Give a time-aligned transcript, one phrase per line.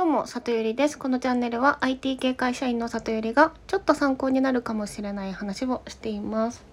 [0.00, 0.98] どうも、里ゆりです。
[0.98, 6.64] このチャンネルは IT 系会社員の里ゆりがちょっと参考になるかもしれない話をしています。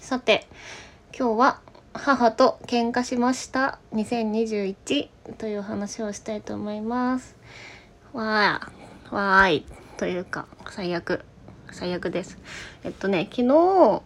[0.00, 0.48] さて、
[1.16, 1.60] 今日は
[1.94, 5.08] 母と喧嘩しました2021
[5.38, 7.36] という話をしたいと思います。
[8.12, 9.66] わー、わーい、
[9.96, 11.24] というか、最悪、
[11.70, 12.38] 最悪です。
[12.82, 14.02] えっとね、昨日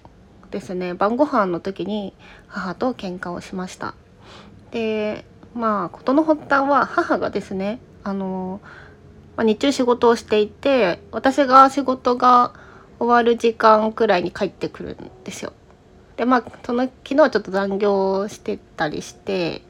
[0.50, 2.12] ですね、晩ご飯の時に
[2.48, 3.94] 母と喧嘩をしました。
[4.72, 5.24] で、
[5.54, 8.60] まあ事の発端は母がですねあの、
[9.36, 12.54] まあ、日中仕事をしていて私が仕事が
[13.00, 15.52] 終わる時間くらいに帰ってくるんですよ。
[16.16, 19.60] でまあその昨日はちょっと残業してたりして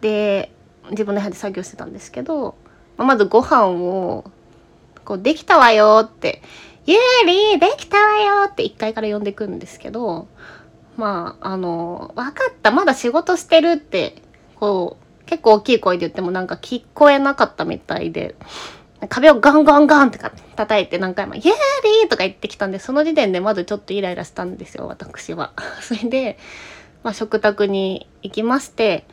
[0.00, 0.52] で
[0.90, 2.56] 自分の部屋で作業してたんですけど、
[2.98, 4.24] まあ、まずご飯を
[5.04, 6.42] こう「できたわよ」って
[6.84, 10.26] 「ゆうりできたわよ」って1階から呼んでくんですけど
[10.96, 14.20] まああの「分かったまだ仕事してる」って
[14.58, 18.34] こう結構大きい声で言ってもなんか聞こえなかったみたいで、
[19.08, 25.52] 壁をガンガンガンって叩いて何回も、イエーリーとか言ってきたんで、その時点でまずちょっとイライラしたんですよ、私は。
[25.80, 26.38] それで、
[27.02, 29.06] まあ、食卓に行きまして、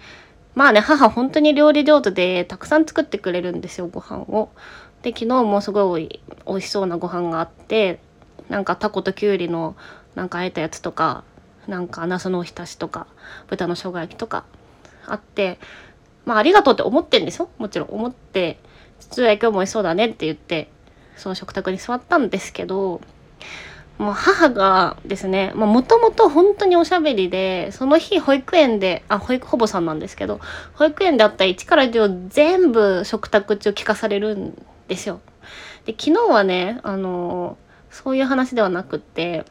[0.56, 4.50] まあね、母本当に料理上手でたくさん作ってくれるんですよ、ご飯を。
[5.02, 8.00] で、昨日もすごい美味しそうなご飯があって、
[8.50, 9.76] なんかタコときゅうりの
[10.16, 11.24] なんかあえたやつとか、
[11.68, 13.08] なんかナスのおひたしとか、
[13.48, 14.44] 豚の生姜焼きとか
[15.06, 15.60] あって、
[16.30, 17.50] まあ、ありがとうって思ってんですよ。
[17.58, 18.60] もちろん思って、
[19.00, 20.70] 父親今日も美味しそうだねって言って、
[21.18, 23.02] その食卓に座ったんですけど、
[23.98, 30.40] もう母がですね、もともと本当におしゃべりで、その日保育園で、あ、保育保母さんなんですけど、
[30.76, 35.22] 保育園であった1から10全部食卓中聞かされるんですよ。
[35.88, 37.58] で、昨日はね、あの、
[37.90, 39.46] そういう話ではなくって、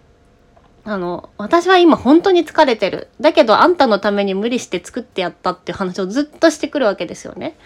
[0.84, 3.08] あの、私は今本当に疲れてる。
[3.20, 7.56] だけどあんたのために無理して作ってやったっていう話をずっとしてくるわけですよね。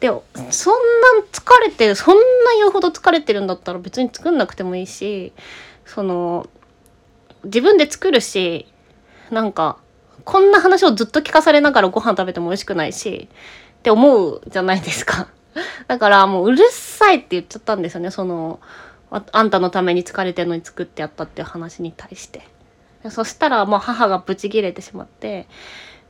[0.00, 0.08] で、
[0.50, 2.22] そんな疲れてる、そんな
[2.58, 5.32] 言うほど疲れてるんだったら別に作んなくてもいいし、
[5.86, 6.48] その、
[7.44, 8.66] 自分で作るし、
[9.30, 9.78] なんか、
[10.24, 13.28] こんな話をずっと聞かされながらご飯食べても美味しくないし、
[13.78, 15.28] って思うじゃないですか。
[15.86, 18.60] だからもううるさいって言っちゃったんですよね、その、
[19.12, 22.42] あんたのために疲れてるのに作ってやったっていう話に対して。
[23.10, 25.48] そしたらもう母がブチギレてしまって、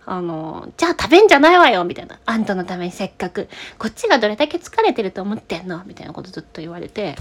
[0.04, 2.18] あの、じゃあ食べんじゃないわよみたいな。
[2.26, 3.48] あんたのためにせっかく、
[3.78, 5.82] こっちがどれだけ疲れてると思ってんの？
[5.84, 7.16] みたいなことずっと言われて、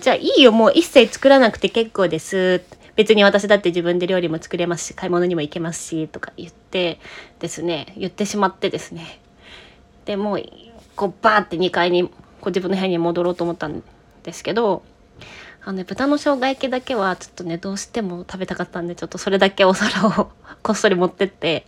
[0.00, 2.62] じゃあいいよ、もう一切作らなくて結構です。
[2.96, 6.98] 別に私だって自分で料理も作れますし、買い物にも行けますし、とか言って
[7.38, 9.20] ですね、言ってしまってですね。
[10.04, 10.42] で、もう、
[10.96, 12.14] こうバーって2階に、こ
[12.44, 13.82] う自分の部屋に戻ろうと思ったんで
[14.26, 14.82] ですけど、
[15.64, 20.30] あのね、豚の生姜焼きだけはちょっとね、どうしても食べたかったんで、ちょっとそれだけお皿を
[20.62, 21.66] こっそり持ってって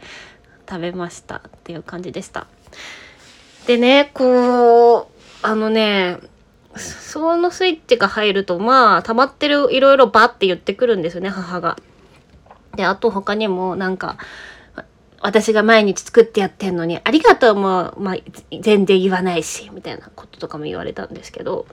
[0.68, 2.46] 食べましたっていう感じでした。
[3.66, 5.06] でね、こう、
[5.42, 6.18] あのね、
[6.76, 11.76] そのスイッチが入ると、まあ、溜まってるいろいろバって言ってくるんですよね、母が。
[12.76, 14.18] で、あと他にもなんか、
[15.20, 18.16] 私が毎日作ってやってんのに、ありがとうも、まあ、
[18.60, 21.66] 全然言わないし、みたいなこととかも言われたんですけど、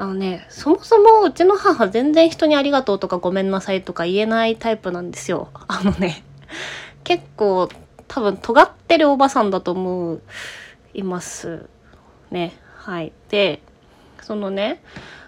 [0.00, 5.50] あのね、そもそもうちの母全然人にありがとうとかごめんなさいとか言えないタイプなんですよ。
[5.68, 6.24] あのね、
[7.04, 7.68] 結構
[8.08, 10.22] 多分尖ってるおばさんだと思う、
[10.94, 11.68] います
[12.30, 12.54] ね。
[12.78, 13.12] はい。
[13.28, 13.60] で、
[14.22, 14.82] そのね、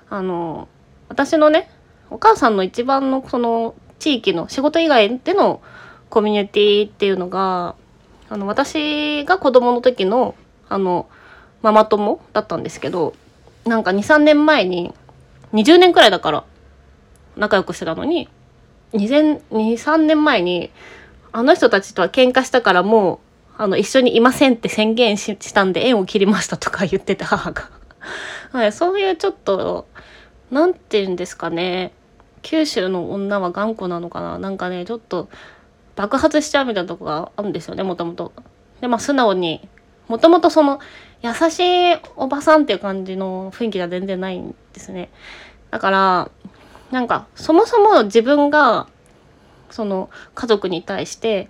[0.09, 0.69] あの、
[1.10, 1.69] 私のね、
[2.09, 5.60] お母さんの一番のその地域の仕事以外での
[6.09, 7.75] コミュニティっていうのが、
[8.31, 10.34] あの、私が子供の時の、
[10.71, 11.10] あの、
[11.60, 13.12] ママ友だったんですけど、
[13.65, 14.93] なんか2、3年前に、
[15.53, 16.45] 20年くらいだから
[17.37, 18.28] 仲良くしてたのに、
[18.93, 20.71] 2、3年前に、
[21.33, 23.19] あの人たちとは喧嘩したからもう、
[23.62, 27.71] あの、一緒にいませんって宣言したんで縁を切りましたとか言ってて母が。
[28.51, 29.87] はい、そういうちょっと、
[30.51, 31.93] なんて言うんですかね。
[32.43, 35.28] 九州の女は頑固なのかななんかね、ちょっと
[35.97, 38.33] 爆発しちゃうみたいなとこがあるんですよね、もともと。
[38.81, 39.67] で、まあ素直に、
[40.09, 40.81] もともとその、
[41.22, 45.10] 優しいおばさんっていう感じの雰囲気が全然ないんですね。
[45.71, 46.30] だから、
[46.91, 48.89] なんか、そもそも自分が、
[49.71, 51.48] その、家族に対して、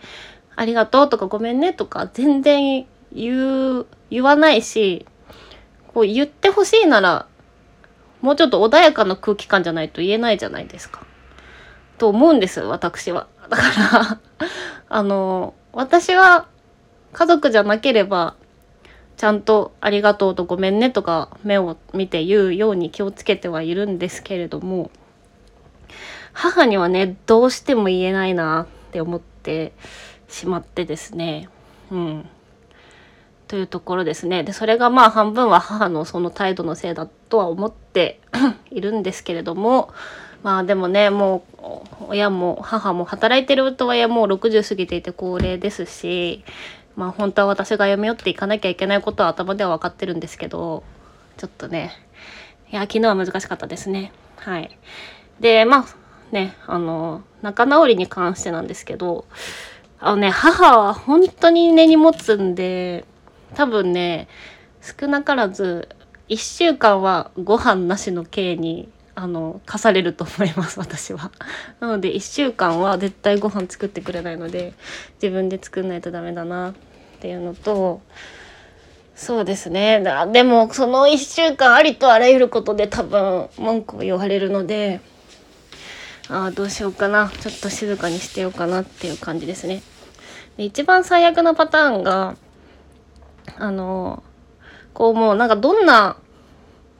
[0.54, 5.06] ありがとうとかごめんねとか全然言う、言わないし、
[5.94, 7.26] こう言ってほしいなら、
[8.20, 11.04] もうちょっと穏やかな空気感じゃないと言えないじゃないですか。
[11.98, 13.26] と思うんです、私は。
[13.48, 14.20] だから
[14.88, 16.46] あの、私は
[17.12, 18.36] 家族じゃなければ、
[19.16, 24.90] ちゃんとありがとうとごめんねとか目を見て言うように気をつけてはいるんですけれども
[26.32, 29.72] 母にはねどうしても言えないなって思って
[30.28, 31.48] しまってですね
[31.90, 32.28] うん
[33.52, 34.44] というところですね。
[34.44, 38.18] で、それがまあ半分は母のその態度のせいだとは思って
[38.72, 39.92] いるんですけれども、
[40.42, 46.44] まあでもね、もう親も母も働いてるとはいえもう60過ぎていて高齢ですし、
[46.96, 50.82] まあ本当は私が歩み寄っていかなきゃいけないことは頭では分かってるんですけど、
[51.36, 51.92] ちょっとね、
[52.70, 54.12] いや、昨日は難しかったですね。
[54.36, 54.78] はい。
[55.40, 55.84] で、まあ
[56.32, 59.26] ね、あの、仲直りに関してなんですけど、
[60.00, 63.04] あのね、母は本当に根に持つんで、
[63.54, 64.28] 多分ね、
[64.80, 65.88] 少なからず、
[66.28, 71.30] 1週間はご飯なしの刑に、あの、課されると思います、 私は。
[71.80, 74.72] なので、1週間は絶対ご飯作ってくれないので、
[75.22, 76.74] 自分で作んないとダメだなっ
[77.20, 78.00] ていうのと、
[79.14, 80.02] そうですね。
[80.32, 85.00] でも、その1週間ありとあらゆることで多分文句を言われるので、
[86.28, 87.30] ああ、どうしようかな。
[87.40, 89.82] ちょっと静かにしてようかなっていう感じですね。
[90.56, 92.36] で一番最悪なパターンが、
[93.58, 94.22] あの、
[94.94, 96.16] こうもうなんかどんな、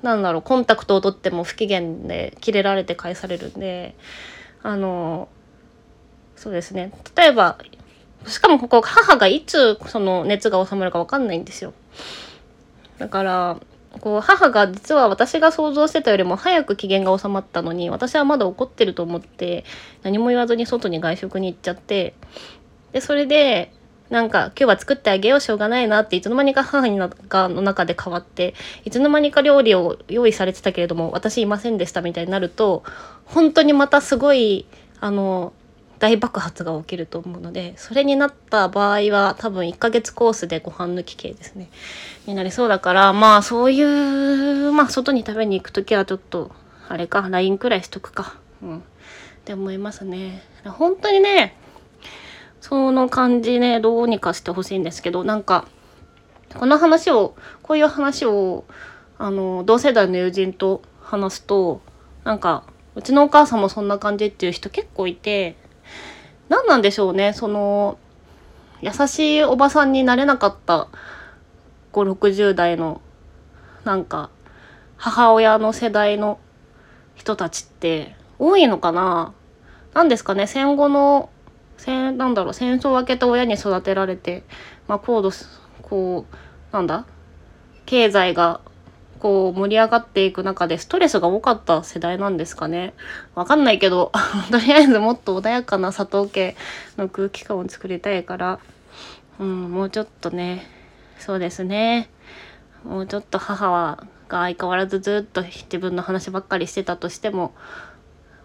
[0.03, 3.95] なんだろう、コンタクトを取っても不機嫌で切れられて返されるんで、
[4.63, 5.29] あの、
[6.37, 6.93] そうですね。
[7.17, 7.59] 例えば、
[8.27, 11.73] しかもここ母がいつその熱が収まるかわかんないんですよ。
[12.99, 13.57] だから、
[14.01, 19.65] こう母が実は私が想像してたよりも早く機嫌が収まったのに私はまだ怒ってると思って
[20.03, 22.15] 何も言わずに外に外食に行っちゃって
[22.93, 23.73] でそれで
[24.13, 28.53] なんか今日は作ってあげようしょうがないなっていつの間にか母にがの中で変わって
[28.85, 32.83] いつの間にか料理を用意されてたけれども私いませんでしたみたいになると
[33.25, 34.67] 本当にまたすごい
[35.01, 35.55] あの
[35.99, 41.71] 大爆発が起きると思うのでそれになった場合は多分1ヶ月コースでご飯抜き系ですね。
[42.27, 46.51] になりそうだからまあそういうまあ外に食べに行く時はちょっと
[46.87, 48.35] あれか LINE くらいしとくか。
[48.63, 48.79] うん。
[48.79, 48.83] っ
[49.47, 50.43] て思いますね。
[50.65, 51.57] 本当にね
[52.63, 55.67] その感じねどうにかしてほしいんですけどなんか
[56.55, 58.65] この話をこういう話を
[59.19, 61.81] あの同世代の友人と話すと
[62.23, 62.63] なんか
[62.95, 65.57] うちのお母さんもそんな感じっていう人結構いて
[66.49, 67.99] 何なんでしょうねその
[68.81, 70.87] 優しいおばさんになれなかった
[71.93, 73.01] 560代の
[73.83, 74.31] なんか
[74.97, 76.39] 母親の世代の
[77.17, 79.35] 人たちって多いのかな？
[79.95, 81.29] 何ですかね戦後の
[81.83, 84.45] 戦なんだろう戦争を明けた親に育てられて、
[84.87, 85.33] まあ、高度
[85.83, 86.37] こう
[86.73, 87.07] なんだ？
[87.87, 88.61] 経済が
[89.19, 92.95] こう盛り上がっていく中でストレスが多かった世代なんですかね。
[93.35, 94.13] わかんないけど、
[94.51, 96.57] とりあえずもっと穏やかな佐藤家
[96.97, 98.61] の空気感を作りたいから、
[99.41, 100.67] うん、もうちょっとね、
[101.19, 102.09] そうですね。
[102.85, 107.55] もうちょっと母は、が相変わらずずっと自分の話ばっかりしてたとしても、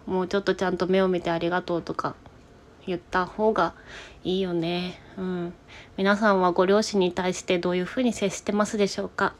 [0.06, 2.14] もうちょっとちゃんと目を見てありがとうとか
[2.88, 3.74] 言った方が
[4.24, 5.00] いいよね。
[5.16, 5.54] うん。
[5.96, 9.34] 皆さんはご両親に対してどういうふうに接してますでしょうか？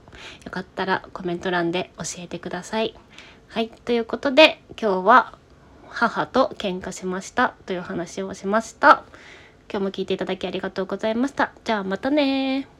[0.45, 2.95] よかったらコメント欄で教えてください。
[3.49, 3.69] はい。
[3.69, 5.39] ということで、今日は
[5.89, 9.05] 母と喧嘩しましたという話をしました。
[9.71, 11.53] 今日も聞いていただきありがとうございました。
[11.65, 12.77] じゃあまたね